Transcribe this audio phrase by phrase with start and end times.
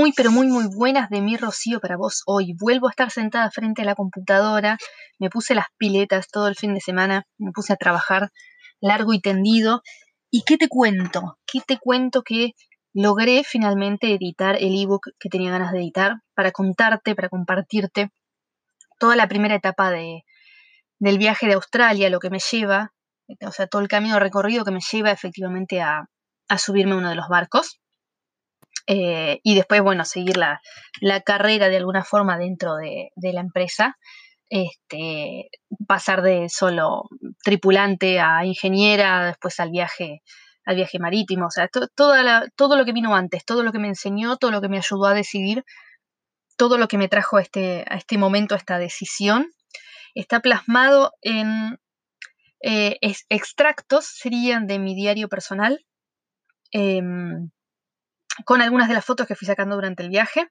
[0.00, 2.54] Muy, pero muy, muy buenas de mi Rocío para vos hoy.
[2.58, 4.78] Vuelvo a estar sentada frente a la computadora,
[5.18, 8.30] me puse las piletas todo el fin de semana, me puse a trabajar
[8.80, 9.82] largo y tendido.
[10.30, 11.36] ¿Y qué te cuento?
[11.44, 12.52] ¿Qué te cuento que
[12.94, 18.10] logré finalmente editar el ebook que tenía ganas de editar para contarte, para compartirte
[18.98, 20.22] toda la primera etapa de,
[20.98, 22.94] del viaje de Australia, lo que me lleva,
[23.46, 26.08] o sea, todo el camino recorrido que me lleva efectivamente a,
[26.48, 27.82] a subirme a uno de los barcos.
[28.86, 30.60] Eh, y después, bueno, seguir la,
[31.24, 33.96] carrera de alguna forma dentro de, la empresa.
[34.48, 35.48] Este,
[35.86, 37.04] pasar de solo
[37.44, 40.22] tripulante a ingeniera, después al viaje,
[40.64, 44.38] al viaje marítimo, o sea, todo lo que vino antes, todo lo que me enseñó,
[44.38, 45.64] todo lo que me ayudó a decidir,
[46.56, 49.50] todo lo que me trajo a este, a este momento, a esta decisión,
[50.14, 51.78] está plasmado en
[52.62, 55.84] eh, extractos, serían de mi diario personal,
[56.72, 57.50] em,
[58.44, 60.48] con algunas de las fotos que fui sacando durante el viaje.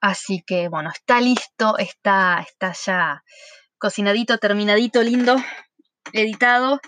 [0.00, 3.24] Así que bueno, está listo, está, está ya
[3.78, 5.36] cocinadito, terminadito, lindo,
[6.12, 6.80] editado,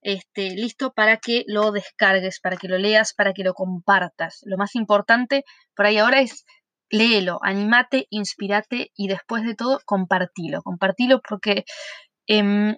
[0.00, 4.40] este, listo para que lo descargues, para que lo leas, para que lo compartas.
[4.44, 6.44] Lo más importante por ahí ahora es
[6.90, 10.62] léelo, animate, inspirate y después de todo compartilo.
[10.62, 11.64] Compartilo porque
[12.26, 12.76] em,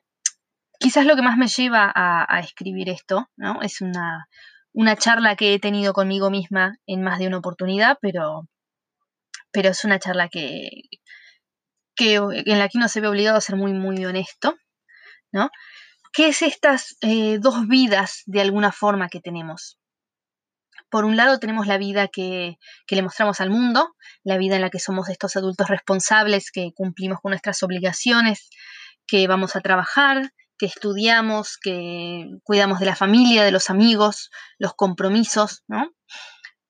[0.79, 3.61] quizás lo que más me lleva a, a escribir esto, ¿no?
[3.63, 4.29] Es una,
[4.75, 8.49] una charla que he tenido conmigo misma en más de una oportunidad, pero,
[9.53, 10.69] pero es una charla que,
[11.95, 14.57] que en la que uno se ve obligado a ser muy, muy honesto,
[15.33, 15.51] ¿no?
[16.13, 19.79] ¿Qué es estas eh, dos vidas de alguna forma que tenemos?
[20.91, 24.63] Por un lado tenemos la vida que, que, le mostramos al mundo, la vida en
[24.63, 28.49] la que somos estos adultos responsables, que cumplimos con nuestras obligaciones,
[29.07, 34.75] que vamos a trabajar, que estudiamos, que cuidamos de la familia, de los amigos, los
[34.75, 35.91] compromisos, ¿no?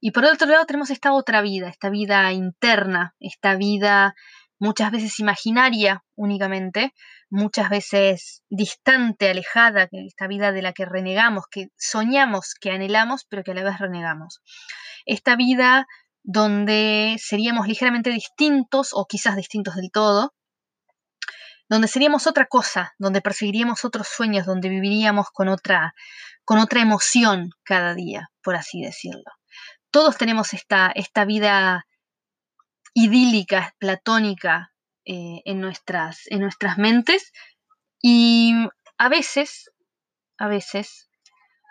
[0.00, 4.14] Y por otro lado tenemos esta otra vida, esta vida interna, esta vida
[4.58, 6.92] muchas veces imaginaria únicamente,
[7.30, 13.42] muchas veces distante, alejada, esta vida de la que renegamos, que soñamos, que anhelamos, pero
[13.42, 14.40] que a la vez renegamos.
[15.06, 15.86] Esta vida
[16.22, 20.34] donde seríamos ligeramente distintos o quizás distintos del todo,
[21.68, 25.94] donde seríamos otra cosa, donde perseguiríamos otros sueños, donde viviríamos con otra,
[26.44, 29.30] con otra emoción cada día, por así decirlo.
[29.90, 31.86] Todos tenemos esta, esta vida
[32.94, 34.72] idílica, platónica
[35.04, 37.32] eh, en, nuestras, en nuestras mentes
[38.00, 38.54] y
[38.98, 39.70] a veces,
[40.38, 41.08] a veces,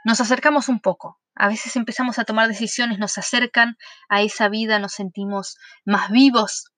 [0.06, 3.78] nos acercamos un poco, a veces empezamos a tomar decisiones, nos acercan
[4.10, 6.73] a esa vida, nos sentimos más vivos,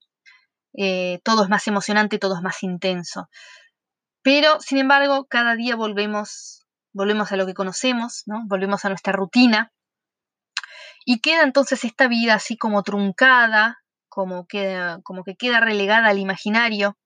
[0.78, 3.30] eh, todo es más emocionante, todo es más intenso.
[4.22, 8.44] Pero, sin embargo, cada día volvemos, volvemos a lo que conocemos, ¿no?
[8.48, 9.72] volvemos a nuestra rutina.
[11.06, 13.78] Y queda entonces esta vida así como truncada,
[14.10, 16.98] como, queda, como que queda relegada al imaginario.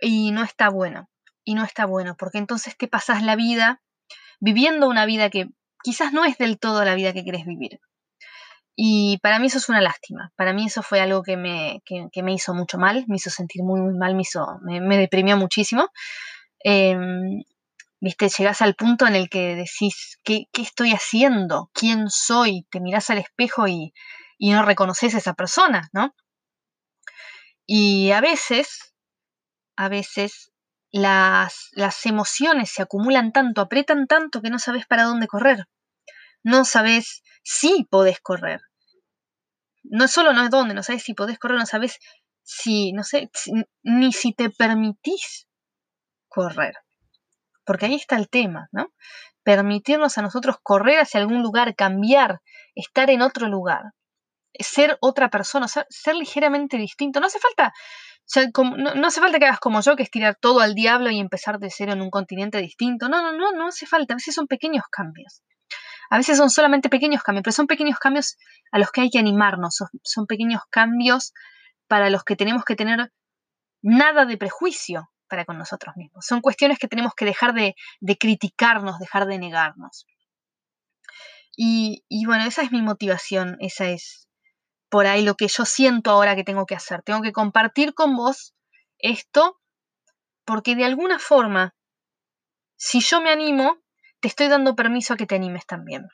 [0.00, 1.10] Y no está bueno.
[1.44, 3.82] Y no está bueno, porque entonces te pasas la vida
[4.40, 5.48] viviendo una vida que
[5.82, 7.80] quizás no es del todo la vida que quieres vivir.
[8.76, 10.32] Y para mí eso es una lástima.
[10.36, 11.82] Para mí eso fue algo que me,
[12.14, 15.88] me hizo mucho mal, me hizo sentir muy, muy mal, me, hizo, me, deprimió muchísimo.
[16.60, 17.42] Em,
[18.04, 21.70] Viste, llegas al punto en el que decís, ¿qué, ¿qué, estoy haciendo?
[21.72, 22.66] ¿Quién soy?
[22.70, 23.94] Te miras al espejo y,
[24.36, 26.14] y no reconoces a esa persona, ¿no?
[27.66, 28.92] Y a veces,
[29.76, 30.52] a veces
[30.92, 35.66] las, las emociones se acumulan tanto, apretan tanto que no sabes para dónde correr
[36.44, 38.60] no sabes si podés correr.
[39.82, 41.98] No solo no es dónde, no sabes si podés correr, no sabes
[42.42, 43.30] si, no sé,
[43.82, 45.48] ni si te permitís
[46.28, 46.74] correr.
[47.64, 48.92] Porque ahí está el tema, ¿no?
[49.42, 52.40] Permitirnos a nosotros correr hacia algún lugar, cambiar,
[52.74, 53.92] estar en otro lugar,
[54.58, 57.20] ser otra persona, ser, ligeramente distinto.
[57.20, 57.72] No hace falta,
[58.76, 61.18] no, no, hace falta que hagas como yo, que es tirar todo al diablo y
[61.18, 63.08] empezar de cero en un continente distinto.
[63.08, 64.14] No, no, no, no hace falta.
[64.14, 65.42] A veces son pequeños cambios.
[66.10, 68.36] A veces son solamente pequeños cambios, pero son pequeños cambios
[68.72, 71.32] a los que hay que animarnos, son, pequeños cambios
[71.88, 73.12] para los que tenemos que tener
[73.82, 76.24] nada de prejuicio para con nosotros mismos.
[76.26, 77.74] Son cuestiones que tenemos que dejar de,
[78.18, 80.06] criticarnos, dejar de negarnos.
[81.56, 84.28] Y, y, bueno, esa es mi motivación, esa es
[84.88, 87.02] por ahí lo que yo siento ahora que tengo que hacer.
[87.02, 88.54] Tengo que compartir con vos
[88.98, 89.60] esto
[90.44, 91.74] porque de alguna forma,
[92.76, 93.78] si yo me animo,
[94.24, 96.08] te estoy dando permiso a que te animes también.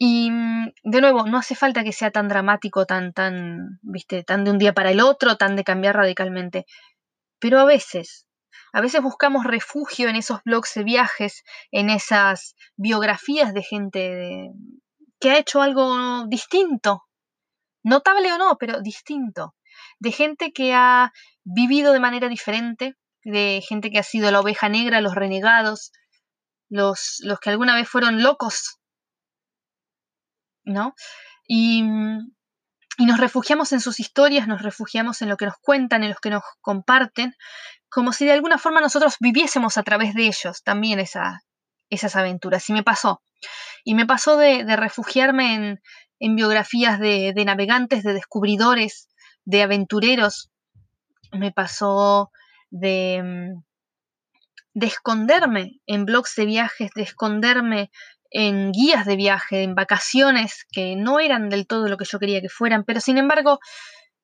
[0.00, 4.42] Y mm, de nuevo, no hace falta que sea tan dramático, tan, tan, viste, tan
[4.42, 6.66] de un día para el otro, tan de cambiar radicalmente.
[7.38, 8.26] Pero a veces,
[8.72, 14.50] a veces buscamos refugio en esos blogs de viajes, en esas biografías de gente
[15.20, 17.04] que ha hecho algo distinto
[17.84, 19.54] notable o no, pero distinto,
[20.00, 21.12] de gente que ha
[21.44, 25.92] vivido de manera diferente, de gente que ha sido la oveja negra, los renegados,
[26.72, 28.78] los, los que alguna vez fueron locos,
[30.64, 30.94] ¿no?
[31.46, 31.84] Y,
[32.96, 36.20] y nos refugiamos en sus historias, nos refugiamos en lo que nos cuentan, en los
[36.20, 37.34] que nos comparten,
[37.90, 41.42] como si de alguna forma nosotros viviésemos a través de ellos también esa,
[41.90, 42.66] esas aventuras.
[42.70, 43.22] Y me pasó.
[43.84, 45.82] Y me pasó de, refugiarme en,
[46.20, 49.08] en biografías de, de, navegantes, de descubridores,
[49.44, 50.50] de aventureros.
[51.32, 52.30] Me pasó
[52.70, 53.52] de,
[54.74, 57.90] de esconderme en blogs de viajes, de esconderme
[58.30, 62.40] en guías de viaje, en vacaciones que no eran del todo lo que yo quería
[62.40, 63.58] que fueran, pero sin embargo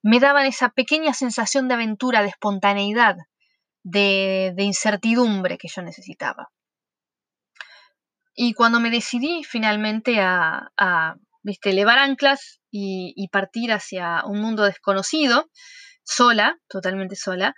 [0.03, 3.17] me daban esa pequeña sensación de aventura, de espontaneidad,
[3.83, 6.51] de, incertidumbre que yo necesitaba.
[8.35, 11.71] Y cuando me decidí finalmente a, a ¿viste?
[11.71, 15.51] elevar anclas y, partir hacia un mundo desconocido,
[16.05, 17.55] sola, totalmente sola,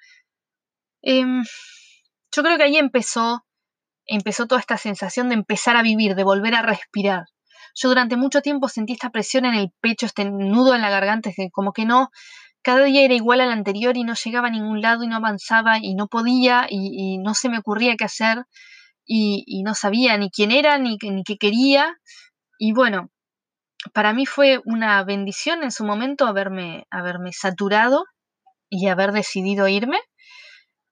[1.03, 1.43] em,
[2.33, 3.45] yo creo que ahí empezó
[4.11, 7.27] empezó toda esta sensación de empezar a vivir, de volver a respirar.
[7.75, 11.31] Yo durante mucho tiempo sentí esta presión en el pecho, este nudo en la garganta,
[11.53, 12.11] como que no,
[12.63, 15.79] cada día era igual al anterior y no llegaba a ningún lado y no avanzaba
[15.79, 18.45] y no podía y, no se me ocurría qué hacer
[19.07, 21.97] y, no sabía ni quién era ni, ni qué quería.
[22.59, 23.11] Y bueno,
[23.95, 28.05] para mí fue una bendición en su momento haberme, haberme saturado
[28.69, 30.01] y haber decidido irme.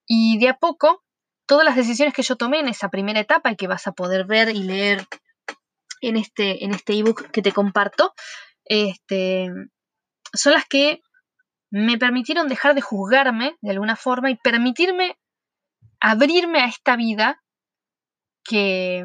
[0.07, 1.03] Y de a poco
[1.49, 4.27] todas las decisiones que yo tomé en esa primera etapa y que vas a poder
[4.27, 5.07] ver y leer
[5.99, 8.13] en este, en este ebook que te comparto,
[8.65, 9.49] este,
[10.31, 11.01] son las que
[11.71, 15.17] me permitieron dejar de juzgarme de alguna forma y permitirme
[15.99, 17.41] abrirme a esta vida
[18.43, 19.03] que,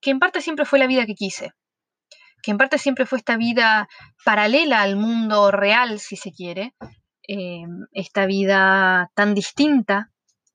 [0.00, 1.50] que en parte siempre fue la vida que quise,
[2.40, 3.88] que en parte siempre fue esta vida
[4.24, 6.72] paralela al mundo real, si se quiere,
[7.26, 10.12] eh, esta vida tan distinta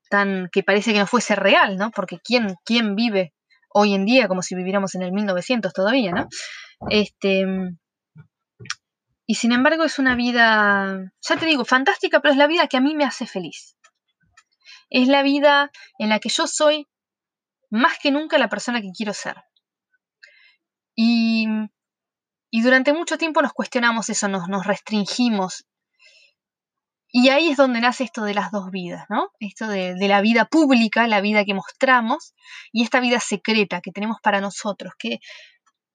[0.10, 1.92] tan que parece que no fuese real, ¿no?
[1.92, 3.34] Porque ¿quién, quién vive
[3.74, 6.28] hoy en día como si viviéramos en el 1900 todavía, ¿no?
[6.90, 7.46] Este,
[9.28, 12.78] y sin embargo es una vida, ya te digo, fantástica, pero es la vida que
[12.78, 13.76] a mí me hace feliz.
[14.90, 16.88] Es la vida en la que yo soy
[17.72, 19.36] más que nunca la persona que quiero ser.
[20.96, 21.48] Y,
[22.52, 25.66] y durante mucho tiempo nos cuestionamos eso, nos, nos restringimos
[27.18, 29.32] y ahí es donde nace esto de las dos vidas, ¿no?
[29.40, 32.36] Esto de, la vida pública, la vida que mostramos,
[32.74, 35.20] y esta vida secreta que tenemos para nosotros, que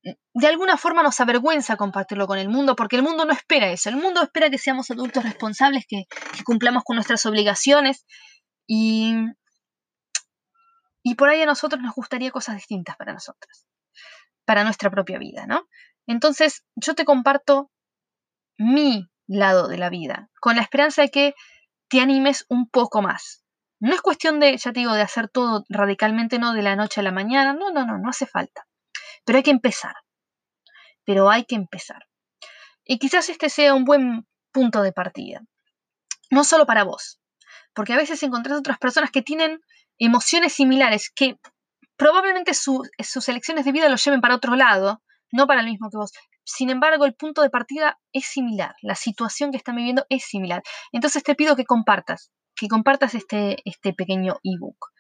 [0.03, 3.69] mm, de alguna forma nos avergüenza compartirlo con el mundo, porque el mundo no espera
[3.69, 3.91] eso.
[3.91, 6.05] El mundo espera que seamos adultos responsables, que,
[6.43, 8.07] cumplamos con nuestras obligaciones,
[8.67, 9.15] y,
[11.03, 13.67] y por ahí a nosotros nos gustaría cosas distintas para nosotros,
[14.47, 15.69] para nuestra propia vida, ¿no?
[16.07, 17.71] Entonces, yo te comparto
[18.57, 21.35] mi lado de la vida, con la esperanza de que
[21.89, 23.45] te animes un poco más.
[23.79, 27.01] No es cuestión de, ya te digo, de hacer todo radicalmente, no de la noche
[27.01, 28.67] a la mañana, no, no, no, no hace falta.
[29.25, 29.95] Pero hay que empezar.
[31.05, 32.07] Pero hay que empezar.
[32.85, 35.41] Y quizás este sea un buen punto de partida.
[36.31, 37.21] No solo para vos,
[37.73, 39.61] porque a veces encontrás otras personas que tienen
[39.99, 41.37] emociones similares, que
[41.97, 45.03] probablemente sus elecciones de vida los lleven para otro lado,
[45.33, 46.13] no para el mismo que vos.
[46.53, 50.63] Sin embargo, el punto de partida es similar, la situación que están viviendo es similar.
[50.91, 54.91] Entonces te pido que compartas, que compartas este, este pequeño ebook.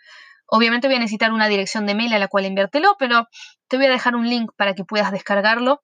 [0.46, 3.26] Obviamente voy a necesitar una dirección de mail a la cual enviártelo, pero
[3.68, 5.82] te voy a dejar un link para que puedas descargarlo,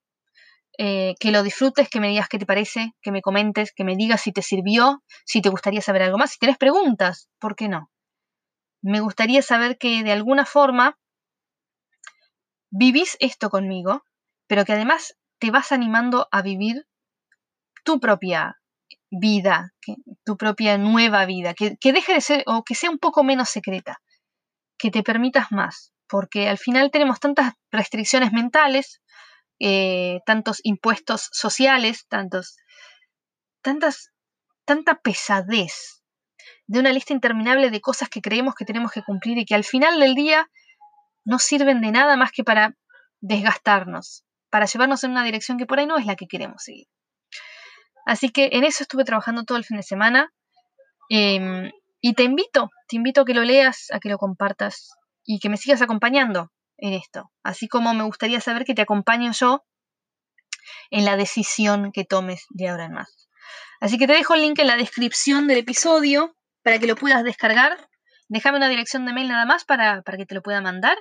[0.78, 3.96] eh, que lo disfrutes, que me digas qué te parece, que me comentes, que me
[3.96, 7.68] digas si te sirvió, si te gustaría saber algo más, si tienes preguntas, ¿por qué
[7.68, 7.90] no?
[8.82, 10.96] Me gustaría saber que de alguna forma
[12.70, 14.04] vivís esto conmigo,
[14.46, 16.86] pero que además te vas animando a vivir
[17.84, 18.56] tu propia
[19.10, 19.72] vida,
[20.24, 23.98] tu propia nueva vida, que, deje de ser o que sea un poco menos secreta,
[24.78, 29.00] que te permitas más, porque al final tenemos tantas restricciones mentales,
[29.60, 32.56] eh, tantos impuestos sociales, tantos,
[33.62, 34.10] tantas,
[34.64, 36.02] tanta pesadez
[36.66, 39.64] de una lista interminable de cosas que creemos que tenemos que cumplir y que al
[39.64, 40.48] final del día
[41.24, 42.74] no sirven de nada más que para
[43.20, 44.25] desgastarnos,
[44.56, 46.86] para llevarnos en una dirección que por ahí no es la que queremos seguir.
[48.06, 50.32] Así que en eso estuve trabajando todo el fin de semana
[51.10, 51.70] em,
[52.00, 54.92] y te invito, te invito a que lo leas, a que lo compartas
[55.26, 59.30] y que me sigas acompañando en esto, así como me gustaría saber que te acompaño
[59.32, 59.62] yo
[60.90, 63.28] en la decisión que tomes de ahora en más.
[63.78, 67.24] Así que te dejo el link en la descripción del episodio para que lo puedas
[67.24, 67.76] descargar.
[68.28, 70.96] Déjame una dirección de mail nada más para, para que te lo pueda mandar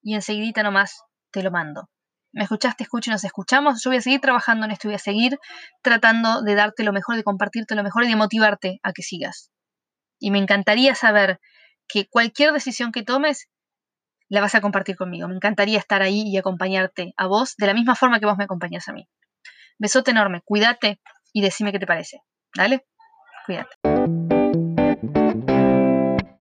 [0.00, 1.02] y enseguidita nomás
[1.32, 1.88] te lo mando.
[2.32, 3.82] Me escuchaste, escucho y nos escuchamos.
[3.82, 5.38] Yo voy a seguir trabajando en esto, voy a seguir
[5.82, 9.50] tratando de darte lo mejor, de compartirte lo mejor y de motivarte a que sigas.
[10.18, 11.40] Y me encantaría saber
[11.88, 13.48] que cualquier decisión que tomes
[14.28, 15.28] la vas a compartir conmigo.
[15.28, 18.44] Me encantaría estar ahí y acompañarte a vos de la misma forma que vos me
[18.44, 19.08] acompañas a mí.
[19.78, 21.00] Besote enorme, cuídate
[21.32, 22.22] y decime qué te parece.
[22.54, 22.86] Dale,
[23.46, 23.89] cuídate.